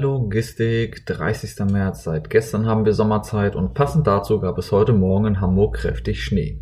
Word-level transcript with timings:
Logistik, 0.00 1.04
30. 1.04 1.70
März. 1.70 2.04
Seit 2.04 2.30
gestern 2.30 2.64
haben 2.64 2.86
wir 2.86 2.94
Sommerzeit 2.94 3.54
und 3.54 3.74
passend 3.74 4.06
dazu 4.06 4.40
gab 4.40 4.56
es 4.56 4.72
heute 4.72 4.94
Morgen 4.94 5.26
in 5.26 5.40
Hamburg 5.42 5.76
kräftig 5.76 6.24
Schnee. 6.24 6.58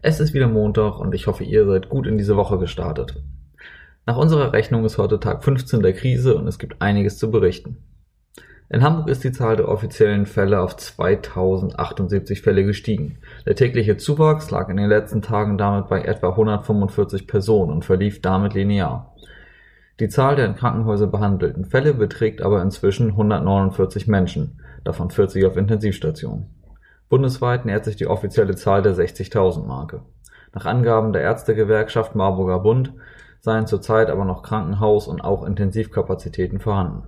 Es 0.00 0.20
ist 0.20 0.32
wieder 0.32 0.46
Montag 0.46 1.00
und 1.00 1.12
ich 1.12 1.26
hoffe, 1.26 1.42
ihr 1.42 1.66
seid 1.66 1.88
gut 1.88 2.06
in 2.06 2.18
diese 2.18 2.36
Woche 2.36 2.56
gestartet. 2.58 3.20
Nach 4.06 4.16
unserer 4.16 4.52
Rechnung 4.52 4.84
ist 4.84 4.96
heute 4.96 5.18
Tag 5.18 5.42
15 5.42 5.82
der 5.82 5.92
Krise 5.92 6.36
und 6.36 6.46
es 6.46 6.60
gibt 6.60 6.80
einiges 6.80 7.18
zu 7.18 7.32
berichten. 7.32 7.78
In 8.70 8.82
Hamburg 8.82 9.08
ist 9.08 9.24
die 9.24 9.32
Zahl 9.32 9.56
der 9.56 9.68
offiziellen 9.68 10.26
Fälle 10.26 10.60
auf 10.60 10.76
2078 10.76 12.42
Fälle 12.42 12.64
gestiegen. 12.64 13.18
Der 13.44 13.56
tägliche 13.56 13.96
Zuwachs 13.96 14.52
lag 14.52 14.68
in 14.68 14.76
den 14.76 14.88
letzten 14.88 15.20
Tagen 15.20 15.58
damit 15.58 15.88
bei 15.88 16.02
etwa 16.02 16.28
145 16.28 17.26
Personen 17.26 17.72
und 17.72 17.84
verlief 17.84 18.20
damit 18.20 18.54
linear. 18.54 19.16
Die 20.00 20.08
Zahl 20.08 20.36
der 20.36 20.46
in 20.46 20.54
Krankenhäusern 20.54 21.10
behandelten 21.10 21.64
Fälle 21.64 21.92
beträgt 21.92 22.40
aber 22.40 22.62
inzwischen 22.62 23.10
149 23.10 24.06
Menschen, 24.06 24.60
davon 24.84 25.10
40 25.10 25.44
auf 25.44 25.56
Intensivstationen. 25.56 26.46
Bundesweit 27.08 27.64
nähert 27.64 27.84
sich 27.84 27.96
die 27.96 28.06
offizielle 28.06 28.54
Zahl 28.54 28.82
der 28.82 28.94
60.000-Marke. 28.94 30.02
Nach 30.54 30.66
Angaben 30.66 31.12
der 31.12 31.22
Ärztegewerkschaft 31.22 32.14
Marburger 32.14 32.60
Bund 32.60 32.92
seien 33.40 33.66
zurzeit 33.66 34.10
aber 34.10 34.24
noch 34.24 34.42
Krankenhaus- 34.42 35.08
und 35.08 35.20
auch 35.20 35.44
Intensivkapazitäten 35.44 36.60
vorhanden. 36.60 37.02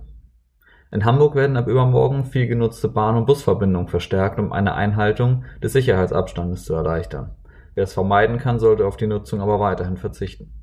In 0.91 1.05
Hamburg 1.05 1.35
werden 1.35 1.55
ab 1.55 1.67
übermorgen 1.67 2.25
viel 2.25 2.47
genutzte 2.47 2.89
Bahn- 2.89 3.15
und 3.15 3.25
Busverbindungen 3.25 3.87
verstärkt, 3.87 4.37
um 4.37 4.51
eine 4.51 4.73
Einhaltung 4.73 5.45
des 5.63 5.71
Sicherheitsabstandes 5.71 6.65
zu 6.65 6.73
erleichtern. 6.73 7.35
Wer 7.73 7.85
es 7.85 7.93
vermeiden 7.93 8.37
kann, 8.37 8.59
sollte 8.59 8.85
auf 8.85 8.97
die 8.97 9.07
Nutzung 9.07 9.39
aber 9.39 9.61
weiterhin 9.61 9.95
verzichten. 9.95 10.60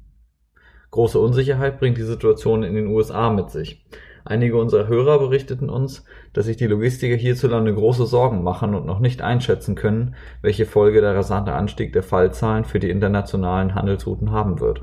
Große 0.90 1.18
Unsicherheit 1.18 1.78
bringt 1.78 1.98
die 1.98 2.02
Situation 2.02 2.62
in 2.62 2.74
den 2.74 2.86
USA 2.86 3.30
mit 3.30 3.50
sich. 3.50 3.84
Einige 4.24 4.56
unserer 4.56 4.88
Hörer 4.88 5.18
berichteten 5.18 5.70
uns, 5.70 6.04
dass 6.32 6.46
sich 6.46 6.56
die 6.56 6.66
Logistiker 6.66 7.16
hierzulande 7.16 7.74
große 7.74 8.06
Sorgen 8.06 8.42
machen 8.42 8.74
und 8.74 8.84
noch 8.84 9.00
nicht 9.00 9.22
einschätzen 9.22 9.74
können, 9.74 10.14
welche 10.42 10.66
Folge 10.66 11.00
der 11.00 11.14
rasante 11.14 11.52
Anstieg 11.52 11.92
der 11.92 12.02
Fallzahlen 12.02 12.64
für 12.64 12.78
die 12.78 12.90
internationalen 12.90 13.74
Handelsrouten 13.74 14.30
haben 14.30 14.60
wird. 14.60 14.82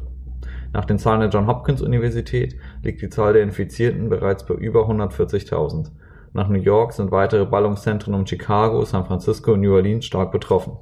Nach 0.73 0.85
den 0.85 0.97
Zahlen 0.99 1.21
der 1.21 1.29
John 1.29 1.47
Hopkins 1.47 1.81
Universität 1.81 2.55
liegt 2.83 3.01
die 3.01 3.09
Zahl 3.09 3.33
der 3.33 3.43
Infizierten 3.43 4.09
bereits 4.09 4.45
bei 4.45 4.55
über 4.55 4.89
140.000. 4.89 5.91
Nach 6.33 6.49
New 6.49 6.59
York 6.59 6.93
sind 6.93 7.11
weitere 7.11 7.45
Ballungszentren 7.45 8.13
um 8.13 8.25
Chicago, 8.25 8.83
San 8.83 9.05
Francisco 9.05 9.53
und 9.53 9.61
New 9.61 9.73
Orleans 9.73 10.05
stark 10.05 10.31
betroffen. 10.31 10.73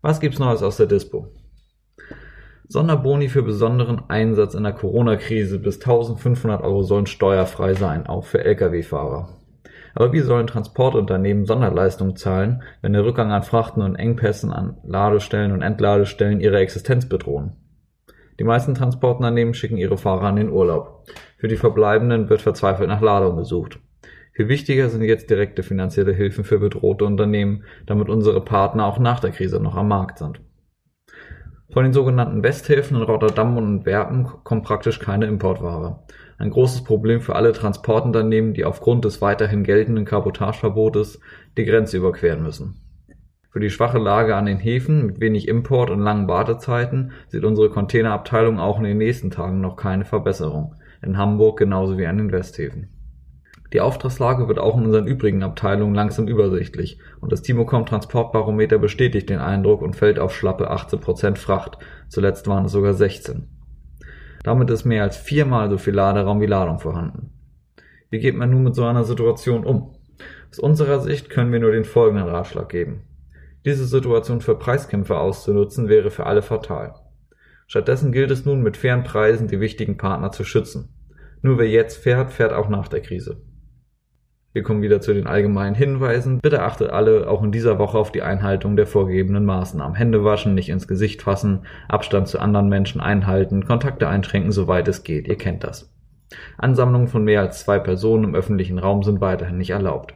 Was 0.00 0.20
gibt's 0.20 0.38
Neues 0.38 0.62
aus 0.62 0.76
der 0.76 0.86
Dispo? 0.86 1.28
Sonderboni 2.74 3.28
für 3.28 3.44
besonderen 3.44 4.02
Einsatz 4.08 4.54
in 4.54 4.64
der 4.64 4.72
Corona-Krise 4.72 5.60
bis 5.60 5.76
1500 5.76 6.60
Euro 6.60 6.82
sollen 6.82 7.06
steuerfrei 7.06 7.74
sein, 7.74 8.08
auch 8.08 8.24
für 8.24 8.44
Lkw-Fahrer. 8.44 9.28
Aber 9.94 10.12
wie 10.12 10.18
sollen 10.18 10.48
Transportunternehmen 10.48 11.44
Sonderleistungen 11.44 12.16
zahlen, 12.16 12.64
wenn 12.82 12.92
der 12.92 13.04
Rückgang 13.04 13.30
an 13.30 13.44
Frachten 13.44 13.80
und 13.80 13.94
Engpässen 13.94 14.52
an 14.52 14.78
Ladestellen 14.82 15.52
und 15.52 15.62
Entladestellen 15.62 16.40
ihre 16.40 16.58
Existenz 16.58 17.08
bedrohen? 17.08 17.52
Die 18.40 18.44
meisten 18.44 18.74
Transportunternehmen 18.74 19.54
schicken 19.54 19.76
ihre 19.76 19.96
Fahrer 19.96 20.24
an 20.24 20.34
den 20.34 20.50
Urlaub. 20.50 21.04
Für 21.38 21.46
die 21.46 21.56
Verbleibenden 21.56 22.28
wird 22.28 22.42
verzweifelt 22.42 22.88
nach 22.88 23.00
Ladung 23.00 23.36
gesucht. 23.36 23.78
Viel 24.32 24.48
wichtiger 24.48 24.88
sind 24.88 25.02
jetzt 25.02 25.30
direkte 25.30 25.62
finanzielle 25.62 26.12
Hilfen 26.12 26.42
für 26.42 26.58
bedrohte 26.58 27.04
Unternehmen, 27.04 27.62
damit 27.86 28.08
unsere 28.08 28.44
Partner 28.44 28.86
auch 28.86 28.98
nach 28.98 29.20
der 29.20 29.30
Krise 29.30 29.60
noch 29.60 29.76
am 29.76 29.86
Markt 29.86 30.18
sind. 30.18 30.40
Von 31.72 31.84
den 31.84 31.92
sogenannten 31.92 32.42
Westhäfen 32.42 32.96
in 32.96 33.02
Rotterdam 33.02 33.56
und 33.56 33.64
Antwerpen 33.64 34.28
kommt 34.44 34.64
praktisch 34.64 34.98
keine 34.98 35.26
Importware. 35.26 36.00
Ein 36.36 36.50
großes 36.50 36.84
Problem 36.84 37.20
für 37.20 37.36
alle 37.36 37.52
Transportunternehmen, 37.52 38.52
die 38.52 38.64
aufgrund 38.64 39.04
des 39.04 39.22
weiterhin 39.22 39.64
geltenden 39.64 40.04
Kabotageverbotes 40.04 41.20
die 41.56 41.64
Grenze 41.64 41.96
überqueren 41.96 42.42
müssen. 42.42 42.76
Für 43.50 43.60
die 43.60 43.70
schwache 43.70 43.98
Lage 43.98 44.36
an 44.36 44.46
den 44.46 44.58
Häfen 44.58 45.06
mit 45.06 45.20
wenig 45.20 45.48
Import 45.48 45.88
und 45.88 46.00
langen 46.00 46.28
Wartezeiten 46.28 47.12
sieht 47.28 47.44
unsere 47.44 47.70
Containerabteilung 47.70 48.58
auch 48.58 48.78
in 48.78 48.84
den 48.84 48.98
nächsten 48.98 49.30
Tagen 49.30 49.60
noch 49.60 49.76
keine 49.76 50.04
Verbesserung. 50.04 50.74
In 51.02 51.16
Hamburg 51.16 51.58
genauso 51.58 51.96
wie 51.96 52.06
an 52.06 52.18
den 52.18 52.32
Westhäfen. 52.32 52.88
Die 53.74 53.80
Auftragslage 53.80 54.46
wird 54.46 54.60
auch 54.60 54.78
in 54.78 54.84
unseren 54.84 55.08
übrigen 55.08 55.42
Abteilungen 55.42 55.96
langsam 55.96 56.28
übersichtlich 56.28 56.98
und 57.20 57.32
das 57.32 57.42
Timocom 57.42 57.84
Transportbarometer 57.86 58.78
bestätigt 58.78 59.28
den 59.28 59.40
Eindruck 59.40 59.82
und 59.82 59.96
fällt 59.96 60.20
auf 60.20 60.32
schlappe 60.32 60.70
18% 60.70 61.36
Fracht, 61.36 61.78
zuletzt 62.08 62.46
waren 62.46 62.66
es 62.66 62.72
sogar 62.72 62.94
16. 62.94 63.48
Damit 64.44 64.70
ist 64.70 64.84
mehr 64.84 65.02
als 65.02 65.16
viermal 65.16 65.70
so 65.70 65.76
viel 65.76 65.92
Laderaum 65.92 66.40
wie 66.40 66.46
Ladung 66.46 66.78
vorhanden. 66.78 67.32
Wie 68.10 68.20
geht 68.20 68.36
man 68.36 68.50
nun 68.50 68.62
mit 68.62 68.76
so 68.76 68.84
einer 68.84 69.02
Situation 69.02 69.64
um? 69.64 69.96
Aus 70.52 70.60
unserer 70.60 71.00
Sicht 71.00 71.28
können 71.28 71.50
wir 71.50 71.58
nur 71.58 71.72
den 71.72 71.84
folgenden 71.84 72.28
Ratschlag 72.28 72.68
geben. 72.68 73.02
Diese 73.64 73.86
Situation 73.86 74.40
für 74.40 74.56
Preiskämpfe 74.56 75.18
auszunutzen 75.18 75.88
wäre 75.88 76.12
für 76.12 76.26
alle 76.26 76.42
fatal. 76.42 76.94
Stattdessen 77.66 78.12
gilt 78.12 78.30
es 78.30 78.44
nun 78.44 78.62
mit 78.62 78.76
fairen 78.76 79.02
Preisen 79.02 79.48
die 79.48 79.58
wichtigen 79.58 79.96
Partner 79.96 80.30
zu 80.30 80.44
schützen. 80.44 80.90
Nur 81.42 81.58
wer 81.58 81.68
jetzt 81.68 81.96
fährt, 81.96 82.30
fährt 82.30 82.52
auch 82.52 82.68
nach 82.68 82.86
der 82.86 83.00
Krise. 83.00 83.42
Wir 84.54 84.62
kommen 84.62 84.82
wieder 84.82 85.00
zu 85.00 85.12
den 85.12 85.26
allgemeinen 85.26 85.74
Hinweisen. 85.74 86.38
Bitte 86.38 86.62
achtet 86.62 86.90
alle 86.90 87.28
auch 87.28 87.42
in 87.42 87.50
dieser 87.50 87.80
Woche 87.80 87.98
auf 87.98 88.12
die 88.12 88.22
Einhaltung 88.22 88.76
der 88.76 88.86
vorgegebenen 88.86 89.44
Maßnahmen. 89.44 89.96
Hände 89.96 90.22
waschen, 90.22 90.54
nicht 90.54 90.68
ins 90.68 90.86
Gesicht 90.86 91.22
fassen, 91.22 91.66
Abstand 91.88 92.28
zu 92.28 92.38
anderen 92.38 92.68
Menschen 92.68 93.00
einhalten, 93.00 93.64
Kontakte 93.64 94.06
einschränken, 94.06 94.52
soweit 94.52 94.86
es 94.86 95.02
geht. 95.02 95.26
Ihr 95.26 95.36
kennt 95.36 95.64
das. 95.64 95.92
Ansammlungen 96.56 97.08
von 97.08 97.24
mehr 97.24 97.40
als 97.40 97.64
zwei 97.64 97.80
Personen 97.80 98.22
im 98.22 98.34
öffentlichen 98.36 98.78
Raum 98.78 99.02
sind 99.02 99.20
weiterhin 99.20 99.58
nicht 99.58 99.70
erlaubt. 99.70 100.14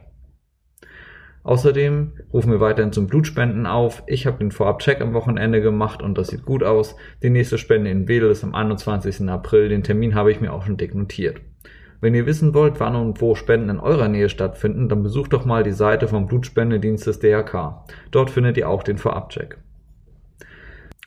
Außerdem 1.43 2.13
rufen 2.31 2.51
wir 2.51 2.61
weiterhin 2.61 2.93
zum 2.93 3.07
Blutspenden 3.07 3.65
auf. 3.65 4.03
Ich 4.07 4.25
habe 4.25 4.37
den 4.37 4.51
Vorab-Check 4.51 5.01
am 5.01 5.13
Wochenende 5.13 5.61
gemacht 5.61 6.01
und 6.01 6.17
das 6.17 6.29
sieht 6.29 6.45
gut 6.45 6.63
aus. 6.63 6.95
Die 7.21 7.29
nächste 7.29 7.57
Spende 7.57 7.91
in 7.91 8.07
Wedel 8.07 8.31
ist 8.31 8.45
am 8.45 8.55
21. 8.55 9.27
April. 9.27 9.67
Den 9.67 9.83
Termin 9.83 10.15
habe 10.15 10.31
ich 10.31 10.39
mir 10.39 10.53
auch 10.53 10.63
schon 10.65 10.77
dick 10.77 10.95
notiert. 10.95 11.41
Wenn 12.01 12.15
ihr 12.15 12.25
wissen 12.25 12.53
wollt, 12.53 12.79
wann 12.79 12.95
und 12.95 13.19
wo 13.19 13.35
Spenden 13.35 13.69
in 13.69 13.79
eurer 13.79 14.07
Nähe 14.07 14.29
stattfinden, 14.29 14.87
dann 14.87 15.03
besucht 15.03 15.33
doch 15.33 15.43
mal 15.43 15.63
die 15.63 15.73
Seite 15.73 16.07
vom 16.07 16.27
Blutspendedienst 16.27 17.05
des 17.05 17.19
DRK. 17.19 17.83
Dort 18.11 18.29
findet 18.29 18.55
ihr 18.55 18.69
auch 18.69 18.83
den 18.83 18.97
Vorabcheck. 18.97 19.57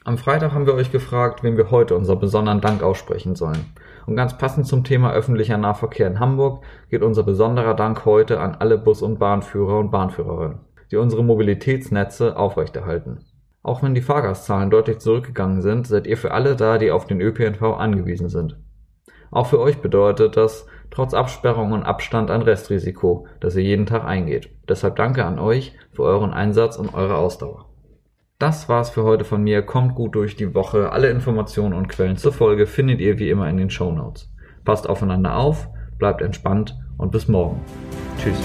Am 0.05 0.19
Freitag 0.19 0.53
haben 0.53 0.67
wir 0.67 0.75
euch 0.75 0.91
gefragt, 0.91 1.43
wem 1.43 1.57
wir 1.57 1.71
heute 1.71 1.97
unser 1.97 2.17
besonderen 2.17 2.61
Dank 2.61 2.83
aussprechen 2.83 3.37
sollen. 3.37 3.73
Und 4.05 4.17
ganz 4.17 4.37
passend 4.37 4.67
zum 4.67 4.85
Thema 4.85 5.13
öffentlicher 5.13 5.57
Nahverkehr 5.57 6.09
in 6.09 6.19
Hamburg 6.19 6.65
geht 6.91 7.03
unser 7.03 7.23
besonderer 7.23 7.75
Dank 7.75 8.05
heute 8.05 8.41
an 8.41 8.57
alle 8.59 8.77
Bus- 8.77 9.01
und 9.01 9.19
Bahnführer 9.19 9.79
und 9.79 9.93
Bahnführerinnen, 9.93 10.59
die 10.91 10.97
unsere 10.97 11.23
Mobilitätsnetze 11.23 12.37
aufrechterhalten. 12.37 13.21
Auch 13.63 13.83
wenn 13.83 13.95
die 13.95 14.03
Fahrgastzahlen 14.03 14.71
deutlich 14.71 14.99
zurückgegangen 14.99 15.63
sind, 15.63 15.87
seid 15.87 16.09
ihr 16.09 16.17
für 16.17 16.33
alle 16.33 16.57
da, 16.57 16.79
die 16.79 16.91
auf 16.91 17.07
den 17.07 17.21
ÖPNV 17.21 17.63
angewiesen 17.63 18.29
sind. 18.29 18.59
Auch 19.33 19.47
für 19.47 19.59
euch 19.59 19.79
bedeutet 19.79 20.37
das 20.37 20.67
trotz 20.91 21.15
Absperrung 21.15 21.73
und 21.73 21.83
Abstand 21.83 22.31
ein 22.31 22.43
Restrisiko, 22.43 23.27
das 23.41 23.57
ihr 23.57 23.63
jeden 23.63 23.87
Tag 23.87 24.05
eingeht. 24.05 24.51
Deshalb 24.69 24.97
danke 24.97 25.25
an 25.25 25.39
euch 25.39 25.73
für 25.93 26.03
euren 26.03 26.33
Einsatz 26.33 26.77
und 26.77 26.95
eure 26.95 27.17
Ausdauer. 27.17 27.67
Das 28.39 28.69
war's 28.69 28.91
für 28.91 29.05
heute 29.05 29.25
von 29.25 29.43
mir. 29.43 29.63
Kommt 29.63 29.95
gut 29.95 30.15
durch 30.15 30.37
die 30.37 30.55
Woche. 30.55 30.93
Alle 30.93 31.09
Informationen 31.09 31.75
und 31.75 31.89
Quellen 31.89 32.19
zur 32.19 32.33
Folge 32.33 32.67
findet 32.67 33.01
ihr 33.01 33.19
wie 33.19 33.31
immer 33.31 33.49
in 33.49 33.57
den 33.57 33.71
Show 33.71 33.91
Notes. 33.91 34.31
Passt 34.65 34.89
aufeinander 34.89 35.37
auf, 35.37 35.69
bleibt 35.99 36.21
entspannt 36.21 36.77
und 36.99 37.11
bis 37.11 37.27
morgen. 37.27 37.61
Tschüss. 38.19 38.39